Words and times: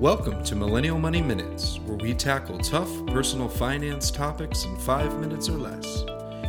Welcome 0.00 0.42
to 0.44 0.56
Millennial 0.56 0.98
Money 0.98 1.20
Minutes, 1.20 1.78
where 1.84 1.98
we 1.98 2.14
tackle 2.14 2.56
tough 2.58 2.88
personal 3.08 3.48
finance 3.50 4.10
topics 4.10 4.64
in 4.64 4.74
five 4.78 5.18
minutes 5.18 5.48
or 5.50 5.58
less. 5.58 6.04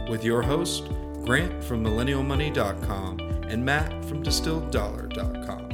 With 0.10 0.24
your 0.24 0.42
host, 0.42 0.86
Grant 1.26 1.62
from 1.64 1.84
MillennialMoney.com 1.84 3.20
and 3.50 3.66
Matt 3.66 4.06
from 4.06 4.24
DistilledDollar.com. 4.24 5.68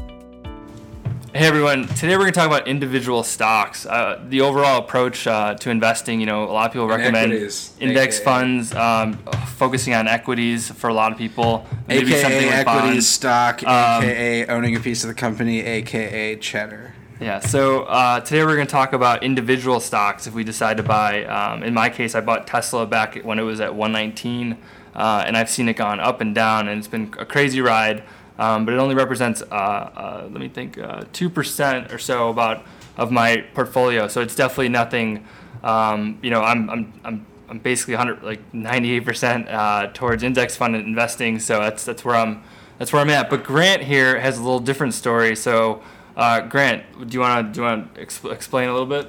Hey 1.35 1.45
everyone! 1.45 1.87
Today 1.89 2.15
we're 2.15 2.23
going 2.23 2.33
to 2.33 2.39
talk 2.39 2.47
about 2.47 2.67
individual 2.67 3.21
stocks. 3.21 3.85
Uh, 3.85 4.25
the 4.27 4.41
overall 4.41 4.79
approach 4.79 5.27
uh, 5.27 5.53
to 5.55 5.69
investing. 5.69 6.19
You 6.19 6.25
know, 6.25 6.45
a 6.45 6.51
lot 6.51 6.65
of 6.65 6.73
people 6.73 6.87
recommend 6.87 7.31
equities, 7.31 7.75
index 7.79 8.15
AKA. 8.15 8.25
funds, 8.25 8.73
um, 8.73 9.13
focusing 9.55 9.93
on 9.93 10.07
equities 10.07 10.71
for 10.71 10.87
a 10.89 10.93
lot 10.95 11.11
of 11.11 11.17
people. 11.19 11.67
Maybe 11.87 12.07
AKA 12.07 12.21
something 12.23 12.45
like 12.47 12.55
equities 12.67 12.91
bonds. 12.91 13.07
stock, 13.07 13.63
Um, 13.67 14.03
AKA 14.03 14.47
owning 14.47 14.75
a 14.75 14.79
piece 14.79 15.03
of 15.03 15.09
the 15.09 15.13
company, 15.13 15.59
AKA 15.61 16.37
cheddar. 16.37 16.95
Yeah. 17.19 17.39
So 17.39 17.83
uh, 17.83 18.19
today 18.19 18.45
we're 18.45 18.55
going 18.55 18.67
to 18.67 18.71
talk 18.71 18.93
about 18.93 19.23
individual 19.23 19.79
stocks. 19.79 20.27
If 20.27 20.35
we 20.35 20.43
decide 20.43 20.77
to 20.77 20.83
buy, 20.83 21.25
um, 21.25 21.63
in 21.63 21.73
my 21.73 21.89
case, 21.89 22.13
I 22.13 22.21
bought 22.21 22.45
Tesla 22.45 22.85
back 22.85 23.15
when 23.23 23.39
it 23.39 23.41
was 23.41 23.59
at 23.59 23.73
119, 23.73 24.55
uh, 24.93 25.23
and 25.25 25.35
I've 25.35 25.49
seen 25.49 25.67
it 25.67 25.73
gone 25.73 25.99
up 25.99 26.21
and 26.21 26.35
down, 26.35 26.67
and 26.67 26.77
it's 26.77 26.87
been 26.87 27.11
a 27.17 27.25
crazy 27.25 27.59
ride. 27.59 28.03
Um, 28.37 28.65
but 28.65 28.75
it 28.75 28.77
only 28.77 28.93
represents, 28.93 29.41
uh, 29.41 29.45
uh, 29.55 30.27
let 30.31 30.39
me 30.39 30.47
think, 30.47 30.77
uh, 30.77 31.05
two 31.11 31.27
percent 31.27 31.91
or 31.91 31.97
so 31.97 32.29
about 32.29 32.63
of 32.97 33.11
my 33.11 33.37
portfolio. 33.55 34.07
So 34.07 34.21
it's 34.21 34.35
definitely 34.35 34.69
nothing. 34.69 35.25
Um, 35.63 36.19
you 36.21 36.29
know, 36.29 36.43
I'm 36.43 36.69
I'm 36.69 36.93
I'm 37.03 37.25
I'm 37.49 37.57
basically 37.57 37.95
100 37.95 38.21
like 38.21 38.53
98 38.53 38.99
percent 39.05 39.49
uh, 39.49 39.87
towards 39.91 40.21
index 40.21 40.55
fund 40.55 40.75
investing. 40.75 41.39
So 41.39 41.61
that's 41.61 41.83
that's 41.83 42.05
where 42.05 42.15
I'm 42.15 42.43
that's 42.77 42.93
where 42.93 43.01
I'm 43.01 43.09
at. 43.09 43.31
But 43.31 43.43
Grant 43.43 43.81
here 43.81 44.19
has 44.19 44.37
a 44.37 44.43
little 44.43 44.59
different 44.59 44.93
story. 44.93 45.35
So. 45.35 45.81
Uh, 46.17 46.41
Grant, 46.41 46.83
do 47.09 47.13
you 47.13 47.21
want 47.21 47.47
to 47.47 47.53
do 47.53 47.61
you 47.61 47.65
want 47.65 47.95
to 47.95 48.05
exp- 48.05 48.33
explain 48.33 48.67
a 48.67 48.73
little 48.73 48.85
bit? 48.87 49.07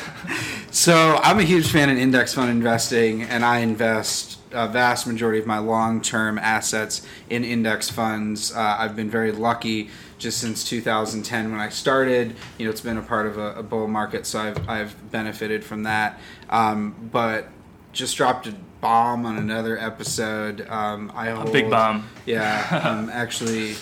So 0.73 1.21
I'm 1.23 1.39
a 1.39 1.43
huge 1.43 1.71
fan 1.71 1.91
of 1.91 1.99
index 1.99 2.33
fund 2.33 2.51
investing, 2.51 3.25
and 3.25 3.45
I 3.45 3.59
invest 3.59 4.39
a 4.53 4.67
vast 4.67 5.07
majority 5.07 5.39
of 5.39 5.47
my 5.47 5.59
long-term 5.59 6.39
assets 6.39 7.07
in 7.29 7.45
index 7.45 7.91
funds. 7.91 8.55
Uh, 8.55 8.77
I've 8.79 8.97
been 8.97 9.11
very 9.11 9.33
lucky 9.33 9.91
just 10.17 10.39
since 10.39 10.67
2010 10.67 11.51
when 11.51 11.61
I 11.61 11.69
started. 11.69 12.35
You 12.57 12.65
know, 12.65 12.71
it's 12.71 12.81
been 12.81 12.97
a 12.97 13.03
part 13.03 13.27
of 13.27 13.37
a, 13.37 13.57
a 13.57 13.63
bull 13.63 13.87
market, 13.87 14.25
so 14.25 14.41
I've 14.41 14.67
I've 14.67 15.11
benefited 15.11 15.63
from 15.63 15.83
that. 15.83 16.19
Um, 16.49 17.11
but 17.13 17.49
just 17.93 18.17
dropped 18.17 18.47
a 18.47 18.55
bomb 18.81 19.27
on 19.27 19.37
another 19.37 19.79
episode. 19.79 20.67
Um, 20.71 21.13
I 21.15 21.29
hold, 21.29 21.53
big 21.53 21.69
bomb. 21.69 22.09
Yeah, 22.25 22.81
I'm 22.83 23.11
actually. 23.11 23.75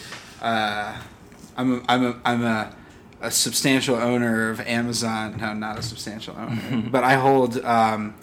Uh, 0.42 1.00
I'm 1.56 1.80
a, 1.80 1.82
I'm 1.88 2.06
a, 2.06 2.16
I'm 2.24 2.44
a, 2.44 2.74
a 3.20 3.30
substantial 3.30 3.96
owner 3.96 4.50
of 4.50 4.60
Amazon. 4.60 5.36
No, 5.38 5.52
not 5.54 5.78
a 5.78 5.82
substantial 5.82 6.36
owner, 6.36 6.84
but 6.90 7.04
I 7.04 7.14
hold 7.14 7.62
um, 7.64 8.14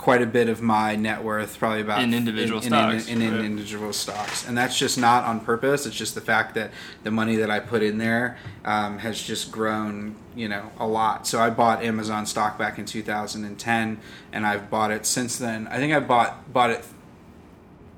quite 0.00 0.22
a 0.22 0.26
bit 0.26 0.48
of 0.48 0.62
my 0.62 0.96
net 0.96 1.22
worth, 1.22 1.58
probably 1.58 1.82
about 1.82 2.02
In 2.02 2.14
individual 2.14 2.60
in, 2.60 2.68
stocks, 2.68 3.06
in, 3.06 3.20
in, 3.20 3.32
right. 3.34 3.44
individual 3.44 3.92
stocks, 3.92 4.48
and 4.48 4.56
that's 4.56 4.78
just 4.78 4.96
not 4.98 5.24
on 5.24 5.40
purpose. 5.40 5.84
It's 5.84 5.96
just 5.96 6.14
the 6.14 6.22
fact 6.22 6.54
that 6.54 6.70
the 7.02 7.10
money 7.10 7.36
that 7.36 7.50
I 7.50 7.60
put 7.60 7.82
in 7.82 7.98
there 7.98 8.38
um, 8.64 8.98
has 8.98 9.22
just 9.22 9.52
grown, 9.52 10.16
you 10.34 10.48
know, 10.48 10.70
a 10.78 10.86
lot. 10.86 11.26
So 11.26 11.38
I 11.40 11.50
bought 11.50 11.84
Amazon 11.84 12.24
stock 12.24 12.58
back 12.58 12.78
in 12.78 12.86
2010, 12.86 14.00
and 14.32 14.46
I've 14.46 14.70
bought 14.70 14.90
it 14.90 15.04
since 15.04 15.36
then. 15.36 15.68
I 15.68 15.76
think 15.76 15.92
I 15.92 16.00
bought 16.00 16.50
bought 16.52 16.70
it 16.70 16.84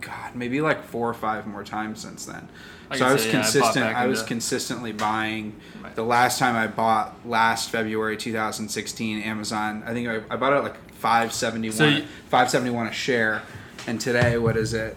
God, 0.03 0.35
maybe 0.35 0.61
like 0.61 0.85
four 0.85 1.09
or 1.09 1.15
five 1.15 1.47
more 1.47 1.65
times 1.65 2.01
since 2.01 2.27
then. 2.27 2.49
I 2.91 2.99
so 2.99 3.07
I 3.07 3.13
was 3.13 3.23
say, 3.23 3.31
yeah, 3.31 3.39
I 3.39 3.43
consistent. 3.43 3.85
I 3.87 4.07
was 4.07 4.19
into- 4.19 4.29
consistently 4.29 4.93
buying. 4.93 5.57
Right. 5.83 5.95
The 5.95 6.03
last 6.05 6.39
time 6.39 6.57
I 6.57 6.67
bought, 6.67 7.17
last 7.27 7.71
February 7.71 8.17
2016, 8.19 9.23
Amazon. 9.23 9.83
I 9.87 9.95
think 9.95 10.09
I, 10.09 10.17
I 10.29 10.37
bought 10.37 10.53
it 10.53 10.57
at 10.57 10.63
like 10.65 10.77
571, 10.95 11.73
So 11.77 11.87
you- 11.87 12.03
571 12.29 12.89
a 12.89 12.93
share, 12.93 13.43
and 13.87 14.01
today 14.01 14.37
what 14.37 14.57
is 14.57 14.75
it? 14.75 14.97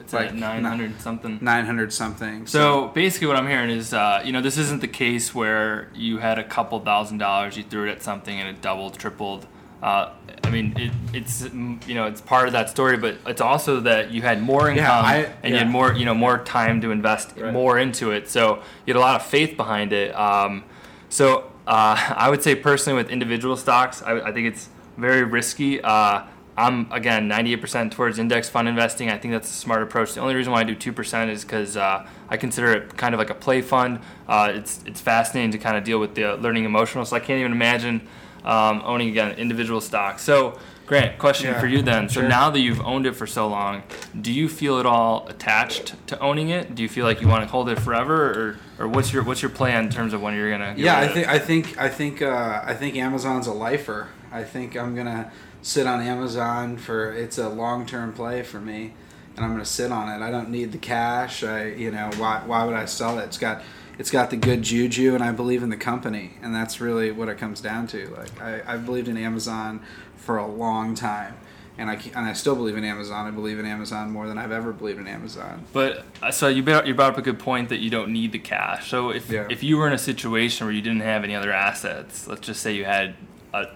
It's 0.00 0.12
Like 0.12 0.28
at 0.28 0.34
900 0.36 1.00
something. 1.00 1.38
900 1.42 1.92
something. 1.92 2.46
So 2.46 2.88
basically, 2.94 3.26
what 3.26 3.34
I'm 3.36 3.48
hearing 3.48 3.70
is, 3.70 3.92
uh, 3.92 4.22
you 4.24 4.30
know, 4.32 4.40
this 4.40 4.56
isn't 4.56 4.80
the 4.80 4.86
case 4.88 5.34
where 5.34 5.88
you 5.96 6.18
had 6.18 6.38
a 6.38 6.44
couple 6.44 6.78
thousand 6.78 7.18
dollars, 7.18 7.56
you 7.56 7.64
threw 7.64 7.88
it 7.88 7.90
at 7.90 8.02
something, 8.04 8.38
and 8.38 8.48
it 8.48 8.62
doubled, 8.62 8.96
tripled. 9.00 9.48
Uh, 9.82 10.10
I 10.42 10.50
mean, 10.50 10.74
it, 10.76 10.90
it's 11.12 11.42
mm, 11.42 11.86
you 11.86 11.94
know, 11.94 12.06
it's 12.06 12.20
part 12.20 12.46
of 12.46 12.52
that 12.52 12.70
story, 12.70 12.96
but 12.96 13.16
it's 13.26 13.40
also 13.40 13.80
that 13.80 14.10
you 14.10 14.22
had 14.22 14.40
more 14.40 14.70
income 14.70 14.84
Yeah, 14.84 15.00
I- 15.00 15.32
and 15.42 15.52
you 15.52 15.58
had 15.58 15.68
more, 15.68 15.92
you 15.92 16.04
know, 16.04 16.14
more 16.14 16.38
time 16.38 16.80
to 16.80 16.90
invest 16.90 17.34
Right. 17.36 17.52
more 17.52 17.78
into 17.78 18.10
it. 18.10 18.28
So 18.28 18.62
you 18.86 18.94
had 18.94 18.96
a 18.96 19.00
lot 19.00 19.16
of 19.20 19.26
faith 19.26 19.56
behind 19.56 19.92
it. 19.92 20.14
Um, 20.16 20.64
so 21.08 21.50
uh, 21.66 21.96
I 22.16 22.30
would 22.30 22.42
say 22.42 22.54
personally, 22.54 22.96
with 23.02 23.10
individual 23.10 23.56
stocks, 23.56 24.02
I, 24.02 24.20
I 24.20 24.32
think 24.32 24.46
it's 24.48 24.68
very 24.96 25.24
risky. 25.24 25.80
Uh, 25.82 26.22
I'm 26.58 26.90
again 26.90 27.28
98% 27.28 27.90
towards 27.90 28.18
index 28.18 28.48
fund 28.48 28.66
investing. 28.66 29.10
I 29.10 29.18
think 29.18 29.32
that's 29.32 29.50
a 29.50 29.52
smart 29.52 29.82
approach. 29.82 30.14
The 30.14 30.20
only 30.22 30.34
reason 30.34 30.52
why 30.54 30.60
I 30.60 30.64
do 30.64 30.74
2% 30.74 31.28
is 31.28 31.44
because 31.44 31.76
uh, 31.76 32.08
I 32.30 32.38
consider 32.38 32.72
it 32.72 32.96
kind 32.96 33.14
of 33.14 33.18
like 33.18 33.28
a 33.28 33.34
play 33.34 33.60
fund. 33.60 34.00
Uh, 34.26 34.52
it's 34.54 34.80
it's 34.86 35.02
fascinating 35.02 35.50
to 35.50 35.58
kind 35.58 35.76
of 35.76 35.84
deal 35.84 35.98
with 35.98 36.14
the 36.14 36.36
learning 36.38 36.64
emotional. 36.64 37.04
So 37.04 37.14
I 37.14 37.20
can't 37.20 37.40
even 37.40 37.52
imagine 37.52 38.08
um, 38.44 38.82
owning 38.84 39.08
again 39.08 39.32
individual 39.38 39.80
stocks. 39.80 40.22
So 40.22 40.58
Grant, 40.86 41.18
question 41.18 41.50
Yeah, 41.50 41.60
for 41.60 41.66
you 41.66 41.82
then. 41.82 42.08
So 42.08 42.26
now 42.26 42.48
that 42.50 42.60
you've 42.60 42.80
owned 42.80 43.06
it 43.06 43.16
for 43.16 43.26
so 43.26 43.48
long, 43.48 43.82
do 44.18 44.32
you 44.32 44.48
feel 44.48 44.78
at 44.78 44.86
all 44.86 45.26
attached 45.26 45.94
to 46.06 46.18
owning 46.20 46.50
it? 46.50 46.76
Do 46.76 46.82
you 46.82 46.88
feel 46.88 47.04
like 47.04 47.20
you 47.20 47.26
want 47.26 47.42
to 47.42 47.48
hold 47.48 47.68
it 47.68 47.80
forever, 47.80 48.58
or, 48.78 48.84
or 48.84 48.88
what's 48.88 49.12
your 49.12 49.24
what's 49.24 49.42
your 49.42 49.50
plan 49.50 49.86
in 49.86 49.90
terms 49.90 50.12
of 50.12 50.22
when 50.22 50.34
you're 50.34 50.50
gonna? 50.50 50.74
get 50.76 50.78
yeah, 50.78 50.98
I 50.98 51.08
think? 51.08 51.28
I 51.28 51.38
think 51.40 51.78
I 51.78 51.88
think 51.88 52.22
uh, 52.22 52.62
I 52.64 52.74
think 52.74 52.94
Amazon's 52.96 53.48
a 53.48 53.52
lifer. 53.52 54.08
I 54.30 54.44
think 54.44 54.76
I'm 54.76 54.94
gonna 54.94 55.32
sit 55.60 55.88
on 55.88 56.00
Amazon 56.00 56.76
for 56.76 57.12
it's 57.12 57.38
a 57.38 57.48
long 57.48 57.84
term 57.84 58.12
play 58.12 58.44
for 58.44 58.60
me, 58.60 58.94
and 59.36 59.44
I'm 59.44 59.50
gonna 59.50 59.64
sit 59.64 59.90
on 59.90 60.08
it. 60.08 60.24
I 60.24 60.30
don't 60.30 60.50
need 60.50 60.70
the 60.70 60.78
cash. 60.78 61.42
I 61.42 61.66
you 61.66 61.90
know 61.90 62.10
why 62.16 62.42
why 62.46 62.64
would 62.64 62.76
I 62.76 62.84
sell 62.84 63.18
it? 63.18 63.24
It's 63.24 63.38
got 63.38 63.62
it's 63.98 64.10
got 64.10 64.30
the 64.30 64.36
good 64.36 64.62
juju, 64.62 65.14
and 65.14 65.22
I 65.22 65.32
believe 65.32 65.62
in 65.62 65.70
the 65.70 65.76
company, 65.76 66.32
and 66.42 66.54
that's 66.54 66.80
really 66.80 67.10
what 67.10 67.28
it 67.28 67.38
comes 67.38 67.60
down 67.60 67.86
to. 67.88 68.08
Like 68.16 68.40
I 68.40 68.62
I've 68.66 68.84
believed 68.86 69.08
in 69.08 69.16
Amazon 69.16 69.80
for 70.16 70.36
a 70.38 70.46
long 70.46 70.94
time. 70.94 71.34
And 71.78 71.90
I, 71.90 72.00
and 72.14 72.24
I 72.24 72.32
still 72.32 72.56
believe 72.56 72.78
in 72.78 72.84
Amazon. 72.84 73.26
I 73.26 73.30
believe 73.30 73.58
in 73.58 73.66
Amazon 73.66 74.10
more 74.10 74.26
than 74.26 74.38
I've 74.38 74.50
ever 74.50 74.72
believed 74.72 74.98
in 74.98 75.06
Amazon. 75.06 75.66
But 75.74 76.06
uh, 76.22 76.30
so 76.30 76.48
you 76.48 76.62
brought, 76.62 76.86
you 76.86 76.94
brought 76.94 77.12
up 77.12 77.18
a 77.18 77.22
good 77.22 77.38
point 77.38 77.68
that 77.68 77.80
you 77.80 77.90
don't 77.90 78.12
need 78.14 78.32
the 78.32 78.38
cash. 78.38 78.88
So 78.88 79.10
if 79.10 79.28
Yeah. 79.28 79.46
if 79.50 79.62
you 79.62 79.76
were 79.76 79.86
in 79.86 79.92
a 79.92 79.98
situation 79.98 80.66
where 80.66 80.72
you 80.74 80.80
didn't 80.80 81.02
have 81.02 81.22
any 81.22 81.34
other 81.34 81.52
assets, 81.52 82.26
let's 82.26 82.40
just 82.40 82.62
say 82.62 82.74
you 82.74 82.86
had 82.86 83.14
a, 83.52 83.66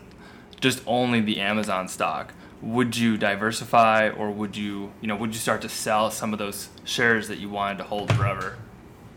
just 0.60 0.82
only 0.86 1.20
the 1.20 1.40
Amazon 1.40 1.88
stock, 1.88 2.32
would 2.62 2.96
you 2.96 3.18
diversify 3.18 4.08
or 4.08 4.30
would 4.30 4.56
you 4.56 4.92
you 5.02 5.06
know 5.06 5.16
would 5.16 5.34
you 5.34 5.38
start 5.40 5.60
to 5.60 5.68
sell 5.68 6.10
some 6.10 6.32
of 6.32 6.38
those 6.38 6.70
shares 6.84 7.28
that 7.28 7.38
you 7.38 7.50
wanted 7.50 7.76
to 7.78 7.84
hold 7.84 8.10
forever? 8.14 8.56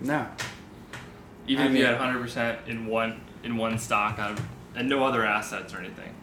No, 0.01 0.27
Even 1.47 1.67
I 1.67 1.69
if 1.69 1.77
you 1.77 1.85
had 1.85 1.97
100% 1.97 2.67
in 2.67 2.85
one 2.85 3.21
in 3.43 3.57
one 3.57 3.77
stock 3.77 4.19
out 4.19 4.31
of, 4.31 4.45
and 4.75 4.87
no 4.87 5.03
other 5.03 5.25
assets 5.25 5.73
or 5.73 5.79
anything. 5.79 6.15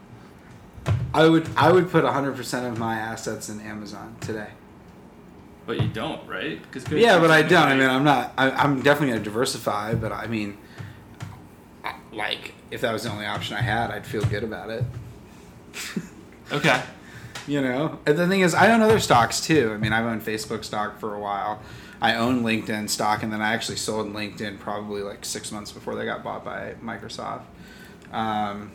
I 1.13 1.29
would 1.29 1.49
I 1.57 1.71
would 1.71 1.91
put 1.91 2.05
100% 2.05 2.69
of 2.69 2.79
my 2.79 2.97
assets 2.97 3.49
in 3.49 3.61
Amazon 3.61 4.17
today. 4.21 4.49
But 5.67 5.81
you 5.81 5.89
don't, 5.89 6.27
right? 6.27 6.61
Because 6.63 6.91
Yeah, 6.91 7.19
but 7.19 7.31
I 7.31 7.43
don't. 7.43 7.69
I 7.69 7.77
mean, 7.77 7.89
I'm 7.89 8.03
not. 8.03 8.33
I, 8.37 8.51
I'm 8.51 8.83
definitely 8.83 9.09
going 9.09 9.21
to 9.21 9.25
diversify, 9.25 9.95
but 9.95 10.11
I 10.11 10.27
mean, 10.27 10.57
like, 12.13 12.55
if 12.71 12.81
that 12.81 12.93
was 12.93 13.05
the 13.05 13.11
only 13.11 13.27
option 13.27 13.57
I 13.57 13.61
had, 13.61 13.91
I'd 13.91 14.07
feel 14.07 14.25
good 14.25 14.43
about 14.43 14.71
it. 14.71 14.85
okay. 16.53 16.83
You 17.51 17.61
know, 17.61 17.99
and 18.07 18.17
the 18.17 18.29
thing 18.29 18.43
is, 18.43 18.55
I 18.55 18.71
own 18.71 18.81
other 18.81 19.01
stocks 19.01 19.41
too. 19.41 19.73
I 19.75 19.77
mean, 19.77 19.93
I've 19.93 20.05
owned 20.05 20.23
Facebook 20.23 20.63
stock 20.63 21.01
for 21.01 21.17
a 21.17 21.19
while. 21.19 21.61
I 22.01 22.15
own 22.15 22.45
LinkedIn 22.45 22.89
stock, 22.89 23.25
and 23.25 23.33
then 23.33 23.43
I 23.43 23.55
actually 23.55 23.75
sold 23.75 24.07
LinkedIn 24.15 24.61
probably 24.61 25.03
like 25.03 25.25
six 25.25 25.51
months 25.51 25.73
before 25.73 25.97
they 25.97 26.05
got 26.05 26.23
bought 26.23 26.45
by 26.45 26.75
Microsoft. 26.81 27.43
Um, 28.13 28.71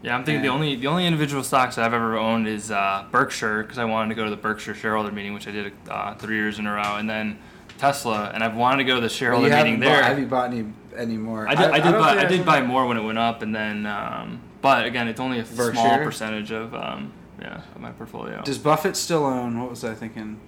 Yeah, 0.00 0.16
I'm 0.16 0.24
thinking 0.24 0.40
the 0.40 0.48
only 0.48 0.76
the 0.76 0.86
only 0.86 1.06
individual 1.06 1.42
stocks 1.44 1.76
I've 1.76 1.92
ever 1.92 2.16
owned 2.16 2.48
is 2.48 2.70
uh, 2.70 3.04
Berkshire 3.10 3.62
because 3.62 3.76
I 3.76 3.84
wanted 3.84 4.08
to 4.08 4.14
go 4.14 4.24
to 4.24 4.30
the 4.30 4.38
Berkshire 4.38 4.74
shareholder 4.74 5.12
meeting, 5.12 5.34
which 5.34 5.46
I 5.46 5.50
did 5.50 5.72
uh, 5.90 6.14
three 6.14 6.36
years 6.36 6.58
in 6.58 6.66
a 6.66 6.72
row, 6.72 6.96
and 6.96 7.10
then 7.10 7.38
Tesla, 7.76 8.30
and 8.32 8.42
I've 8.42 8.56
wanted 8.56 8.78
to 8.78 8.84
go 8.84 8.94
to 8.94 9.02
the 9.02 9.10
shareholder 9.10 9.48
you 9.48 9.54
meeting 9.54 9.80
there. 9.80 10.00
bought, 10.00 10.08
have 10.08 10.18
you 10.18 10.26
bought 10.26 10.50
any 10.50 10.64
any 10.96 11.18
more? 11.18 11.46
I 11.46 11.54
did, 11.54 11.70
I, 11.70 11.80
did 11.80 11.90
don't 11.92 12.00
buy 12.00 12.16
I 12.16 12.24
did 12.24 12.46
buy 12.46 12.62
more 12.62 12.86
when 12.86 12.96
it 12.96 13.02
went 13.02 13.18
up, 13.18 13.42
and 13.42 13.54
then 13.54 13.84
um, 13.84 14.40
but 14.62 14.86
again, 14.86 15.08
it's 15.08 15.20
only 15.20 15.40
a 15.40 15.44
small 15.44 15.98
percentage 15.98 16.52
of 16.52 16.74
um, 16.74 17.12
yeah 17.40 17.62
of 17.74 17.80
my 17.80 17.90
portfolio. 17.92 18.42
Does 18.42 18.58
Buffett 18.58 18.96
still 18.96 19.24
own? 19.24 19.58
What 19.60 19.70
was 19.70 19.84
I 19.84 19.94
thinking? 19.94 20.40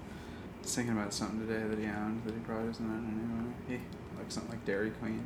I 0.59 0.63
was 0.63 0.75
thinking 0.75 0.97
about 0.97 1.13
something 1.13 1.47
today 1.47 1.67
that 1.67 1.79
he 1.79 1.87
owned 1.87 2.23
that 2.25 2.35
he 2.35 2.41
probably 2.41 2.69
doesn't 2.69 2.85
own 2.87 3.07
anymore. 3.07 3.55
He, 3.69 3.75
like 4.17 4.31
something 4.31 4.53
like 4.53 4.65
Dairy 4.65 4.91
Queen. 4.91 5.25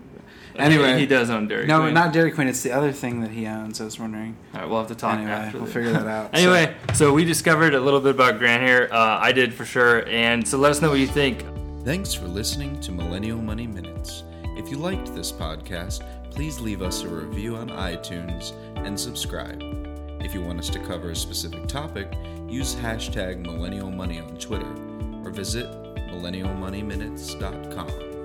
But 0.55 0.63
anyway, 0.63 0.99
he 0.99 1.05
does 1.05 1.29
own 1.29 1.47
Dairy 1.49 1.67
Queen. 1.67 1.69
no, 1.77 1.83
Queen. 1.83 1.93
not 1.95 2.13
Dairy 2.15 2.31
Queen. 2.31 2.49
It's 2.49 2.63
the 2.63 2.73
other 2.73 2.93
thing 2.93 3.21
that 3.21 3.31
he 3.31 3.47
owns. 3.47 3.79
I 3.81 3.85
was 3.85 4.01
wondering. 4.01 4.37
All 4.55 4.61
right, 4.61 4.69
we'll 4.71 4.79
have 4.79 4.89
to 4.89 4.95
talk 4.95 5.17
Anyway, 5.19 5.31
after. 5.33 5.59
we'll 5.59 5.67
the- 5.67 5.73
figure 5.73 5.93
that 5.93 6.07
out. 6.07 6.31
Anyway, 6.33 6.75
so 6.95 7.13
we 7.13 7.25
discovered 7.25 7.75
a 7.75 7.81
little 7.81 8.01
bit 8.01 8.15
about 8.15 8.39
Grant 8.39 8.63
here. 8.63 8.89
Uh, 8.91 9.19
I 9.21 9.33
did 9.33 9.53
for 9.53 9.67
sure, 9.67 10.07
and 10.09 10.47
so 10.49 10.57
let 10.57 10.71
us 10.71 10.81
know 10.81 10.89
what 10.89 10.99
you 11.01 11.07
think. 11.07 11.45
Thanks 11.85 12.15
for 12.15 12.27
listening 12.27 12.81
to 12.81 12.91
Millennial 12.93 13.39
Money 13.43 13.67
Minutes. 13.67 14.25
If 14.57 14.71
you 14.71 14.79
liked 14.79 15.15
this 15.15 15.31
podcast, 15.31 16.01
please 16.31 16.59
leave 16.61 16.81
us 16.81 17.03
a 17.03 17.09
review 17.09 17.57
on 17.57 17.69
iTunes 17.69 18.53
and 18.77 18.99
subscribe. 18.99 19.61
If 20.27 20.35
you 20.35 20.43
want 20.43 20.59
us 20.59 20.69
to 20.71 20.81
cover 20.81 21.11
a 21.11 21.15
specific 21.15 21.69
topic, 21.69 22.13
use 22.49 22.75
hashtag 22.75 23.47
millennial 23.47 23.93
money 23.93 24.19
on 24.19 24.37
Twitter 24.39 24.67
or 25.25 25.31
visit 25.31 25.71
millennialmoneyminutes.com. 26.11 28.16